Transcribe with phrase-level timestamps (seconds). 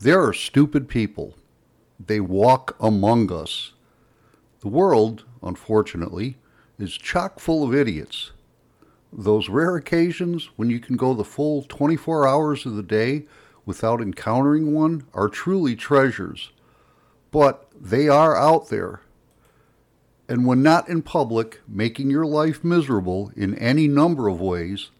[0.00, 1.34] There are stupid people.
[1.98, 3.72] They walk among us.
[4.60, 6.36] The world, unfortunately,
[6.78, 8.30] is chock full of idiots.
[9.12, 13.24] Those rare occasions when you can go the full 24 hours of the day
[13.66, 16.52] without encountering one are truly treasures.
[17.32, 19.00] But they are out there.
[20.28, 24.90] And when not in public, making your life miserable in any number of ways,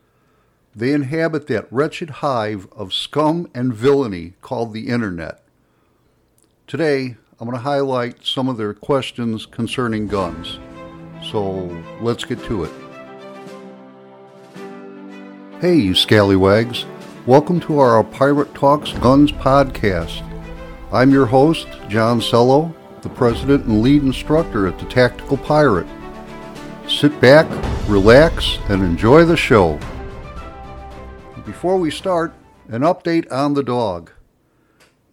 [0.78, 5.42] they inhabit that wretched hive of scum and villainy called the Internet.
[6.68, 10.60] Today, I'm going to highlight some of their questions concerning guns.
[11.32, 11.64] So
[12.00, 12.70] let's get to it.
[15.60, 16.86] Hey, you scallywags.
[17.26, 20.22] Welcome to our Pirate Talks Guns podcast.
[20.92, 22.72] I'm your host, John Cello,
[23.02, 25.88] the president and lead instructor at the Tactical Pirate.
[26.86, 27.48] Sit back,
[27.88, 29.80] relax, and enjoy the show.
[31.48, 32.34] Before we start,
[32.68, 34.10] an update on the dog.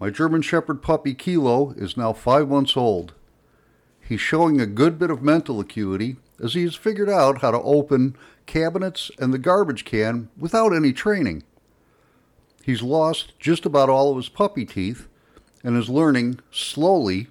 [0.01, 3.13] My German Shepherd puppy Kilo is now five months old.
[4.01, 7.61] He's showing a good bit of mental acuity as he has figured out how to
[7.61, 11.43] open cabinets and the garbage can without any training.
[12.65, 15.07] He's lost just about all of his puppy teeth
[15.63, 17.27] and is learning slowly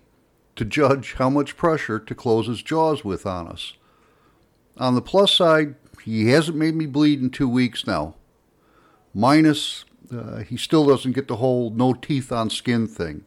[0.57, 3.75] to judge how much pressure to close his jaws with on us.
[4.79, 5.75] On the plus side,
[6.05, 8.15] he hasn't made me bleed in two weeks now.
[9.15, 13.25] Minus, uh, he still doesn't get the whole no teeth on skin thing.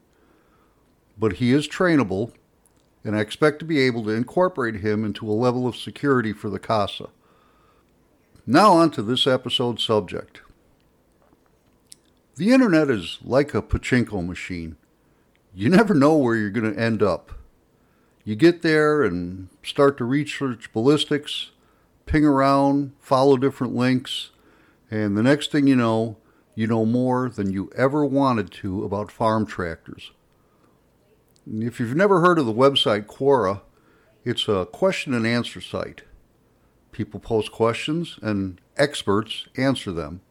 [1.18, 2.34] But he is trainable,
[3.04, 6.50] and I expect to be able to incorporate him into a level of security for
[6.50, 7.08] the CASA.
[8.46, 10.42] Now, on to this episode's subject.
[12.36, 14.78] The internet is like a pachinko machine
[15.58, 17.32] you never know where you're going to end up.
[18.24, 21.50] You get there and start to research ballistics,
[22.06, 24.30] ping around, follow different links,
[24.90, 26.18] and the next thing you know,
[26.56, 30.12] you know more than you ever wanted to about farm tractors.
[31.46, 33.62] If you've never heard of the website Quora,
[34.26, 36.02] it's a question and answer site.
[36.92, 40.22] People post questions and experts answer them.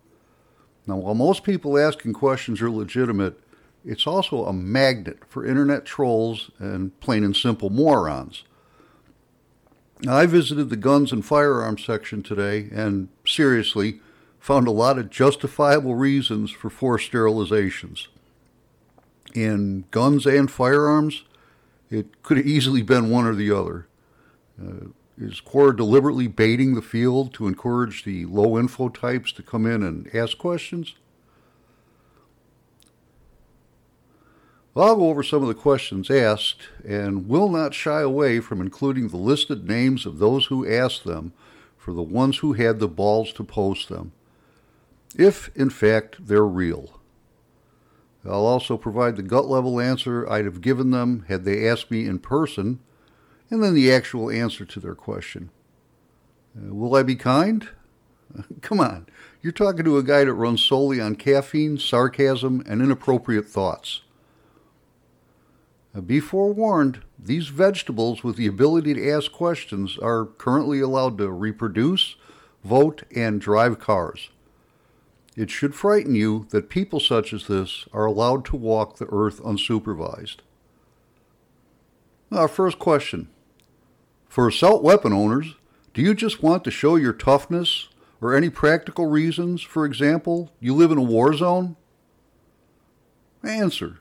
[0.86, 3.40] Now, while most people asking questions are legitimate,
[3.84, 8.44] it's also a magnet for internet trolls and plain and simple morons.
[10.02, 14.00] Now, I visited the guns and firearms section today and seriously
[14.46, 18.06] found a lot of justifiable reasons for forced sterilizations.
[19.34, 21.24] In guns and firearms,
[21.90, 23.88] it could have easily been one or the other.
[24.56, 29.66] Uh, is Quora deliberately baiting the field to encourage the low info types to come
[29.66, 30.94] in and ask questions?
[34.76, 39.08] I'll go over some of the questions asked and will not shy away from including
[39.08, 41.32] the listed names of those who asked them
[41.76, 44.12] for the ones who had the balls to post them,
[45.14, 47.00] if in fact they're real.
[48.24, 52.06] I'll also provide the gut level answer I'd have given them had they asked me
[52.06, 52.80] in person,
[53.50, 55.50] and then the actual answer to their question.
[56.56, 57.68] Uh, will I be kind?
[58.62, 59.06] Come on,
[59.40, 64.02] you're talking to a guy that runs solely on caffeine, sarcasm, and inappropriate thoughts.
[66.04, 72.16] Be forewarned, these vegetables with the ability to ask questions are currently allowed to reproduce,
[72.62, 74.28] vote, and drive cars.
[75.36, 79.42] It should frighten you that people such as this are allowed to walk the earth
[79.42, 80.36] unsupervised.
[82.32, 83.28] Our first question
[84.28, 85.54] For assault weapon owners,
[85.94, 87.88] do you just want to show your toughness
[88.20, 89.62] or any practical reasons?
[89.62, 91.76] For example, you live in a war zone?
[93.44, 94.00] Answer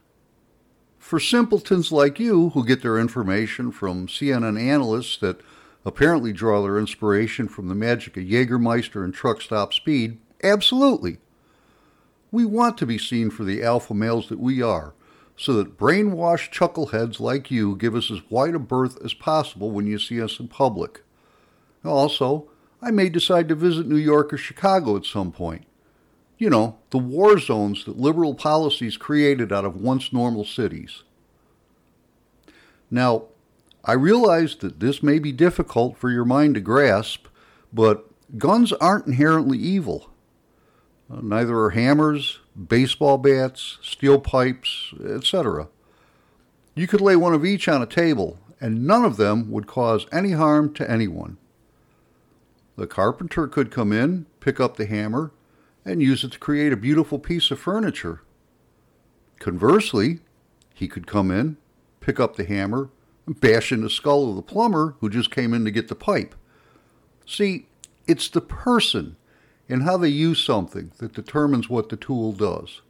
[1.05, 5.39] for simpletons like you who get their information from CNN analysts that
[5.85, 11.19] apparently draw their inspiration from the magic of Jägermeister and truck stop speed, absolutely.
[12.35, 14.93] We want to be seen for the alpha males that we are,
[15.37, 19.87] so that brainwashed chuckleheads like you give us as wide a berth as possible when
[19.87, 21.03] you see us in public.
[21.85, 22.49] Also,
[22.81, 25.65] I may decide to visit New York or Chicago at some point
[26.37, 31.03] you know, the war zones that liberal policies created out of once normal cities.
[32.91, 33.27] Now,
[33.85, 37.27] I realize that this may be difficult for your mind to grasp,
[37.71, 38.05] but
[38.37, 40.09] guns aren't inherently evil.
[41.09, 45.67] Uh, neither are hammers, baseball bats, steel pipes, etc.
[46.73, 50.07] You could lay one of each on a table, and none of them would cause
[50.11, 51.37] any harm to anyone.
[52.75, 55.31] The carpenter could come in, pick up the hammer,
[55.85, 58.21] and use it to create a beautiful piece of furniture.
[59.39, 60.19] Conversely,
[60.73, 61.57] he could come in,
[61.99, 62.89] pick up the hammer,
[63.25, 65.95] and bash in the skull of the plumber who just came in to get the
[65.95, 66.35] pipe.
[67.25, 67.67] See,
[68.07, 69.15] it's the person
[69.67, 72.81] and how they use something that determines what the tool does.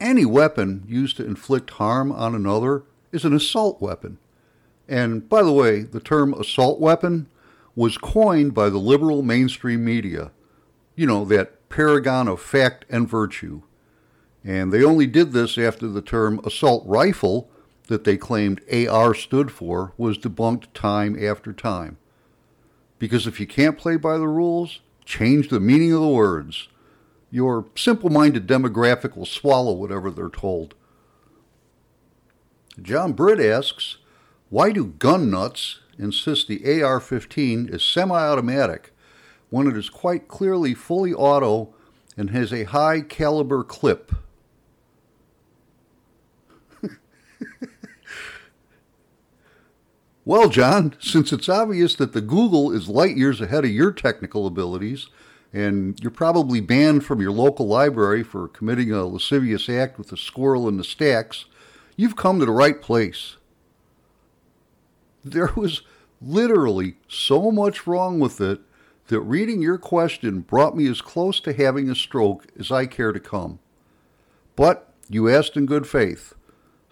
[0.00, 2.82] any weapon used to inflict harm on another
[3.12, 4.18] is an assault weapon.
[4.88, 7.28] And by the way, the term assault weapon
[7.74, 10.30] was coined by the liberal mainstream media.
[10.94, 13.62] You know, that paragon of fact and virtue.
[14.44, 17.50] And they only did this after the term assault rifle,
[17.88, 21.98] that they claimed AR stood for, was debunked time after time.
[22.98, 26.68] Because if you can't play by the rules, change the meaning of the words.
[27.30, 30.74] Your simple minded demographic will swallow whatever they're told.
[32.82, 33.96] John Britt asks,
[34.50, 38.92] why do gun nuts insist the AR 15 is semi automatic
[39.48, 41.74] when it is quite clearly fully auto
[42.16, 44.12] and has a high caliber clip?
[50.26, 54.44] Well, John, since it's obvious that the Google is light years ahead of your technical
[54.48, 55.06] abilities,
[55.52, 60.16] and you're probably banned from your local library for committing a lascivious act with a
[60.16, 61.44] squirrel in the stacks,
[61.94, 63.36] you've come to the right place.
[65.24, 65.82] There was
[66.20, 68.60] literally so much wrong with it
[69.06, 73.12] that reading your question brought me as close to having a stroke as I care
[73.12, 73.60] to come.
[74.56, 76.34] But you asked in good faith,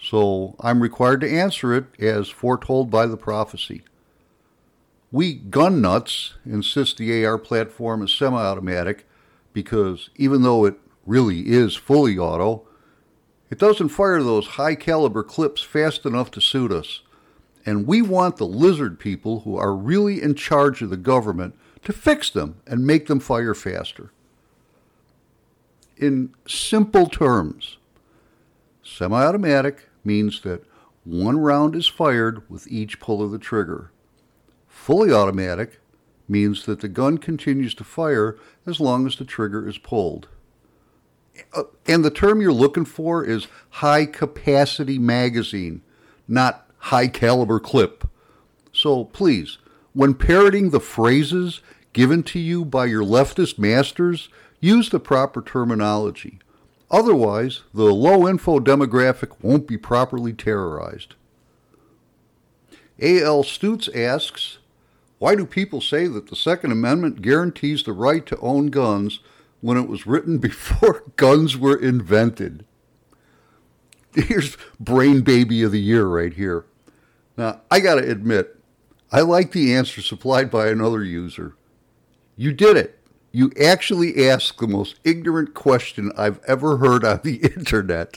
[0.05, 3.83] so I'm required to answer it as foretold by the prophecy.
[5.11, 9.07] We gun nuts insist the AR platform is semi automatic
[9.53, 12.67] because even though it really is fully auto,
[13.51, 17.01] it doesn't fire those high caliber clips fast enough to suit us.
[17.65, 21.55] And we want the lizard people who are really in charge of the government
[21.85, 24.11] to fix them and make them fire faster.
[25.97, 27.79] In simple terms,
[28.83, 30.65] semi automatic means that
[31.05, 33.91] one round is fired with each pull of the trigger.
[34.69, 35.81] Fully automatic
[36.29, 38.37] means that the gun continues to fire
[38.67, 40.29] as long as the trigger is pulled.
[41.53, 45.83] Uh, and the term you're looking for is high capacity magazine,
[46.27, 48.09] not high caliber clip.
[48.73, 49.59] So please,
[49.93, 51.61] when parroting the phrases
[51.93, 54.29] given to you by your leftist masters,
[54.61, 56.39] use the proper terminology.
[56.95, 61.17] Otherwise, the low info demographic won't be properly terrorized.
[63.01, 63.43] A.L.
[63.43, 64.59] Stutz asks,
[65.19, 69.19] why do people say that the Second Amendment guarantees the right to own guns
[69.61, 72.65] when it was written before guns were invented?
[74.15, 76.65] Here's Brain Baby of the Year right here.
[77.37, 78.57] Now, I got to admit,
[79.11, 81.57] I like the answer supplied by another user.
[82.37, 83.01] You did it.
[83.35, 88.17] You actually asked the most ignorant question I've ever heard on the internet.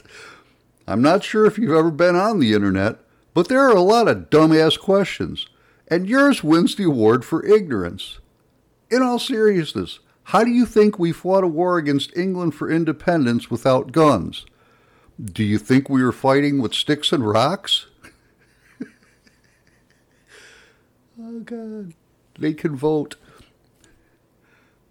[0.86, 3.00] I'm not sure if you've ever been on the internet,
[3.34, 5.48] but there are a lot of dumbass questions
[5.88, 8.20] and yours wins the award for ignorance.
[8.92, 13.50] In all seriousness, how do you think we fought a war against England for independence
[13.50, 14.46] without guns?
[15.20, 17.86] Do you think we were fighting with sticks and rocks?
[21.20, 21.94] oh, God.
[22.38, 23.16] They can vote.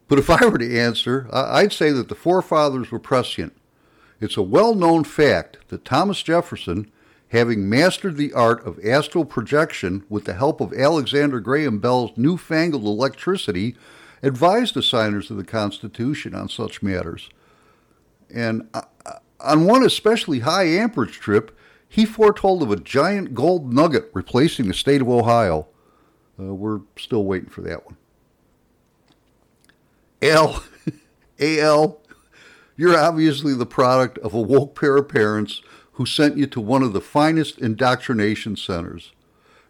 [0.07, 3.55] But if I were to answer, I'd say that the forefathers were prescient.
[4.19, 6.91] It's a well known fact that Thomas Jefferson
[7.29, 12.83] having mastered the art of astral projection with the help of Alexander Graham Bell's newfangled
[12.83, 13.75] electricity,
[14.23, 17.29] advised the signers of the Constitution on such matters.
[18.33, 18.81] And uh,
[19.39, 21.55] on one especially high amperage trip,
[21.87, 25.67] he foretold of a giant gold nugget replacing the state of Ohio.
[26.39, 27.97] Uh, we're still waiting for that one.
[30.21, 30.63] L,
[31.39, 32.01] AL,
[32.75, 35.61] you're obviously the product of a woke pair of parents
[35.93, 39.11] who sent you to one of the finest indoctrination centers.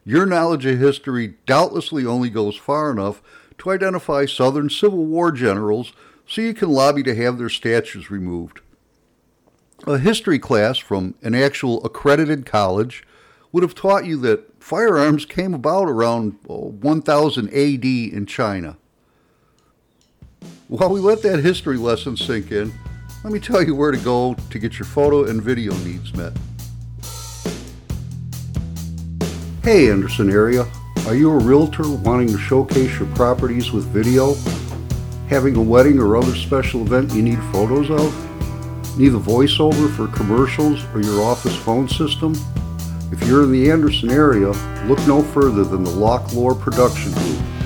[0.06, 3.22] Your knowledge of history doubtlessly only goes far enough
[3.58, 5.92] to identify Southern Civil War generals
[6.26, 8.62] so you can lobby to have their statues removed.
[9.86, 13.06] A history class from an actual accredited college
[13.52, 18.78] would have taught you that firearms came about around 1000 AD in China.
[20.70, 22.74] While we let that history lesson sink in,
[23.24, 26.34] let me tell you where to go to get your photo and video needs met.
[29.64, 30.68] Hey Anderson area,
[31.06, 34.34] are you a realtor wanting to showcase your properties with video?
[35.30, 39.00] Having a wedding or other special event you need photos of?
[39.00, 42.34] Need a voiceover for commercials or your office phone system?
[43.14, 44.52] If you're in the Anderson area,
[44.88, 47.57] look no further than the LochLaur Production Group.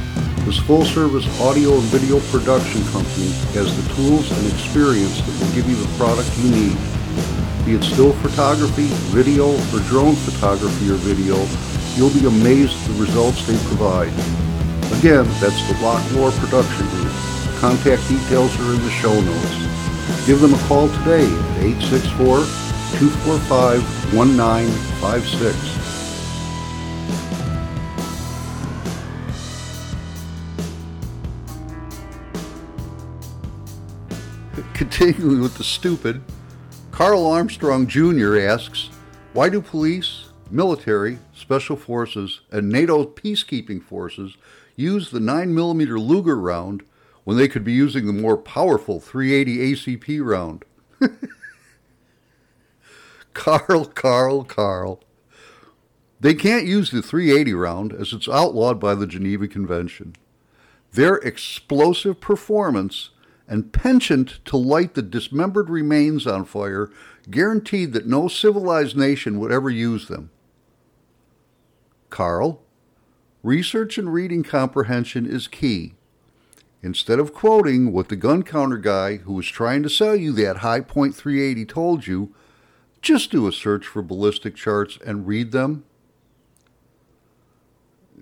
[0.45, 5.69] This full-service audio and video production company has the tools and experience that will give
[5.69, 6.77] you the product you need.
[7.63, 11.37] Be it still photography, video, or drone photography or video,
[11.93, 14.09] you'll be amazed at the results they provide.
[14.97, 15.77] Again, that's the
[16.17, 17.13] Lore Production Group.
[17.61, 20.25] Contact details are in the show notes.
[20.25, 22.41] Give them a call today at 864
[22.97, 23.85] 245
[24.17, 25.80] 1956.
[34.81, 36.23] Continuing with the stupid,
[36.89, 38.35] Carl Armstrong Jr.
[38.39, 38.89] asks,
[39.31, 44.37] Why do police, military, special forces, and NATO peacekeeping forces
[44.75, 46.81] use the 9mm Luger round
[47.25, 50.65] when they could be using the more powerful 380 ACP round?
[53.35, 55.03] Carl, Carl, Carl.
[56.19, 60.15] They can't use the 380 round as it's outlawed by the Geneva Convention.
[60.93, 63.10] Their explosive performance
[63.51, 66.89] and penchant to light the dismembered remains on fire
[67.29, 70.31] guaranteed that no civilized nation would ever use them.
[72.09, 72.63] Carl,
[73.43, 75.95] research and reading comprehension is key.
[76.81, 80.59] Instead of quoting what the gun counter guy who was trying to sell you that
[80.59, 82.33] Hi-Point 380 told you,
[83.01, 85.83] just do a search for ballistic charts and read them.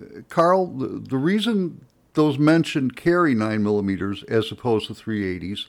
[0.01, 5.67] Uh, Carl, the, the reason those mentioned carry 9 millimeters as opposed to 380s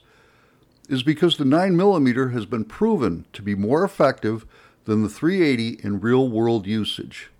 [0.88, 4.44] is because the 9 millimeter has been proven to be more effective
[4.84, 7.30] than the 380 in real world usage.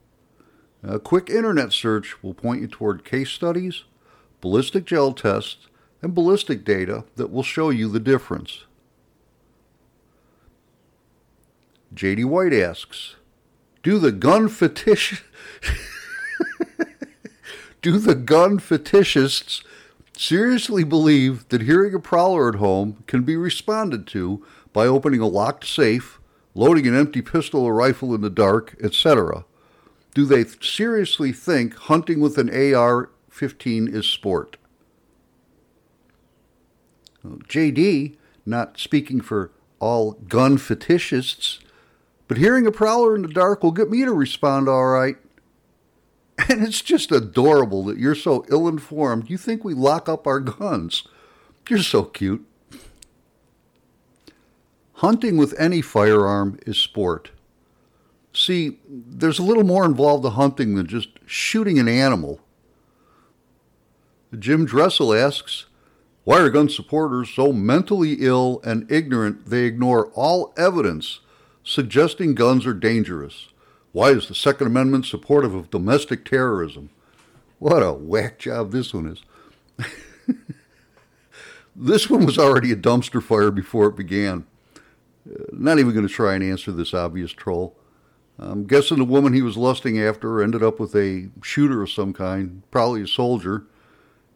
[0.83, 3.85] A quick internet search will point you toward case studies,
[4.41, 5.67] ballistic gel tests,
[6.01, 8.65] and ballistic data that will show you the difference.
[11.93, 12.25] J.D.
[12.25, 13.17] White asks,
[13.83, 15.25] do the gun fetish
[17.83, 19.63] do the gun fetishists
[20.17, 25.27] seriously believe that hearing a prowler at home can be responded to by opening a
[25.27, 26.21] locked safe,
[26.55, 29.45] loading an empty pistol or rifle in the dark, etc.?
[30.15, 34.57] Do they seriously think hunting with an AR 15 is sport?
[37.25, 41.61] JD, not speaking for all gun fetishists,
[42.29, 45.17] but hearing a prowler in the dark will get me to respond all right.
[46.49, 49.29] And it's just adorable that you're so ill informed.
[49.29, 51.05] You think we lock up our guns.
[51.69, 52.45] You're so cute.
[54.95, 57.31] Hunting with any firearm is sport.
[58.33, 62.41] See, there's a little more involved to hunting than just shooting an animal.
[64.39, 65.67] Jim Dressel asks,
[66.25, 71.21] Why are gun supporters so mentally ill and ignorant they ignore all evidence
[71.65, 73.49] suggesting guns are dangerous?
[73.93, 76.91] Why is the Second Amendment supportive of domestic terrorism?
[77.59, 79.87] What a whack job this one is.
[81.77, 84.47] this one was already a dumpster fire before it began.
[85.29, 87.77] Uh, not even going to try and answer this obvious troll.
[88.39, 92.15] I'm guessing the woman he was lusting after ended up with a shooter of some
[92.15, 93.65] kind, probably a soldier,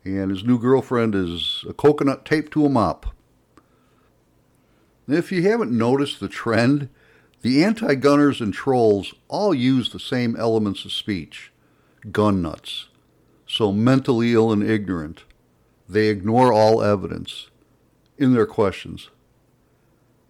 [0.05, 3.07] and his new girlfriend is a coconut taped to a mop.
[5.09, 6.91] If you haven't noticed the trend,
[7.45, 11.53] the anti gunners and trolls all use the same elements of speech
[12.11, 12.89] gun nuts.
[13.47, 15.25] So mentally ill and ignorant.
[15.87, 17.51] They ignore all evidence
[18.17, 19.11] in their questions.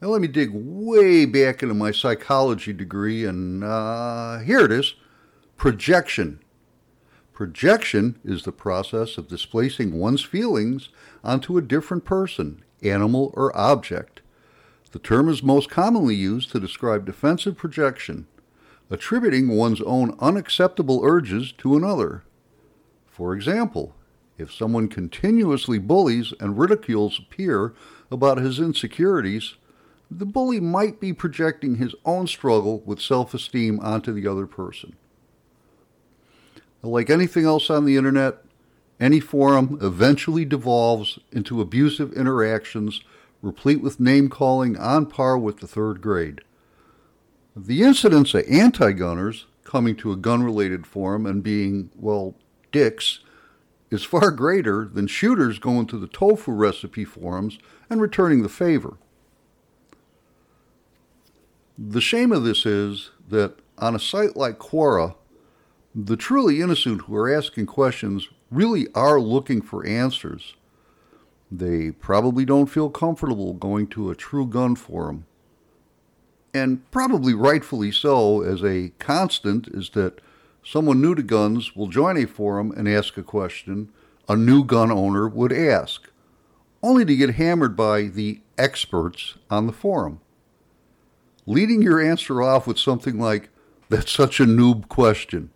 [0.03, 4.95] Now, let me dig way back into my psychology degree, and uh, here it is
[5.57, 6.41] projection.
[7.33, 10.89] Projection is the process of displacing one's feelings
[11.23, 14.21] onto a different person, animal, or object.
[14.95, 18.29] The term is most commonly used to describe defensive projection,
[18.89, 22.23] attributing one's own unacceptable urges to another.
[23.09, 23.97] For example,
[24.39, 27.75] if someone continuously bullies and ridicules a peer
[28.09, 29.57] about his insecurities,
[30.09, 34.95] the bully might be projecting his own struggle with self esteem onto the other person.
[36.83, 38.45] Like anything else on the internet,
[39.01, 43.01] any forum eventually devolves into abusive interactions
[43.45, 46.41] replete with name calling on par with the third grade.
[47.55, 52.35] The incidence of anti gunners coming to a gun related forum and being, well,
[52.73, 53.21] dicks
[53.91, 57.59] is far greater than shooters going to the tofu recipe forums
[57.89, 58.97] and returning the favor.
[61.79, 65.15] The shame of this is that on a site like Quora,
[65.95, 70.55] the truly innocent who are asking questions really are looking for answers
[71.59, 75.27] they probably don't feel comfortable going to a true gun forum.
[76.53, 80.21] And probably rightfully so, as a constant is that
[80.65, 83.91] someone new to guns will join a forum and ask a question
[84.29, 86.11] a new gun owner would ask,
[86.83, 90.21] only to get hammered by the experts on the forum.
[91.47, 93.51] Leading your answer off with something like,
[93.91, 95.51] That's such a noob question,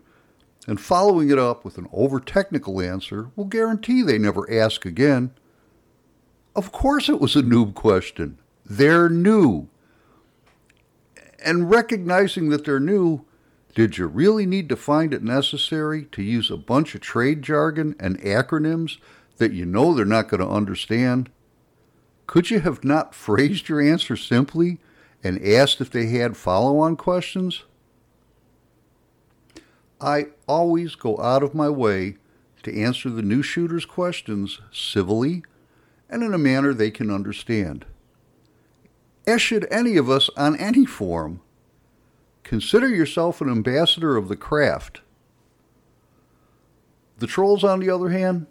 [0.67, 5.31] and following it up with an over technical answer will guarantee they never ask again.
[6.59, 8.37] Of course it was a noob question.
[8.67, 9.69] They're new.
[11.39, 13.25] And recognizing that they're new,
[13.77, 17.95] did you really need to find it necessary to use a bunch of trade jargon
[18.01, 18.99] and acronyms
[19.37, 21.31] that you know they're not going to understand?
[22.27, 24.81] Could you have not phrased your answer simply
[25.23, 27.63] and asked if they had follow on questions?
[30.01, 32.17] I always go out of my way
[32.65, 35.45] to answer the new shooter's questions civilly
[36.11, 37.85] and in a manner they can understand.
[39.27, 41.41] As should any of us on any forum.
[42.45, 45.03] Consider yourself an ambassador of the craft.
[47.19, 48.47] The trolls, on the other hand,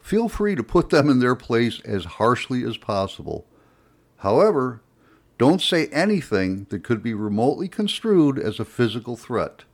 [0.00, 3.46] feel free to put them in their place as harshly as possible.
[4.18, 4.80] However,
[5.38, 9.64] don't say anything that could be remotely construed as a physical threat.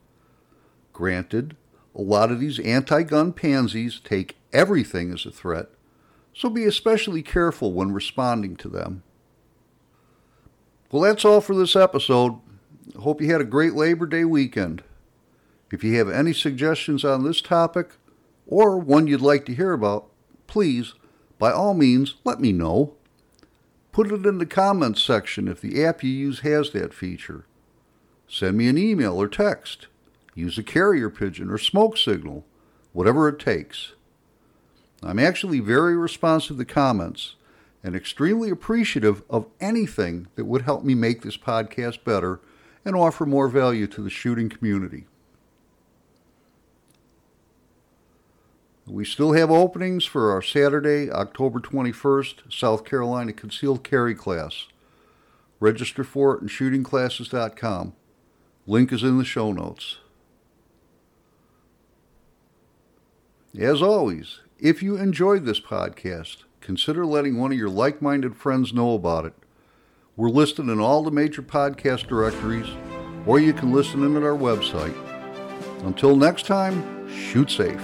[0.92, 1.56] Granted,
[1.94, 5.68] a lot of these anti gun pansies take everything as a threat,
[6.34, 9.02] so be especially careful when responding to them.
[10.90, 12.38] Well, that's all for this episode.
[13.00, 14.82] Hope you had a great Labor Day weekend.
[15.70, 17.92] If you have any suggestions on this topic
[18.46, 20.08] or one you'd like to hear about,
[20.46, 20.94] please,
[21.38, 22.94] by all means, let me know.
[23.90, 27.46] Put it in the comments section if the app you use has that feature.
[28.28, 29.86] Send me an email or text.
[30.34, 32.46] Use a carrier pigeon or smoke signal,
[32.92, 33.92] whatever it takes.
[35.02, 37.34] I'm actually very responsive to comments
[37.82, 42.40] and extremely appreciative of anything that would help me make this podcast better
[42.84, 45.06] and offer more value to the shooting community.
[48.86, 54.66] We still have openings for our Saturday, October 21st, South Carolina concealed carry class.
[55.60, 57.94] Register for it at shootingclasses.com.
[58.66, 59.98] Link is in the show notes.
[63.58, 68.72] As always, if you enjoyed this podcast, consider letting one of your like minded friends
[68.72, 69.34] know about it.
[70.16, 72.68] We're listed in all the major podcast directories,
[73.26, 74.94] or you can listen in at our website.
[75.84, 77.82] Until next time, shoot safe.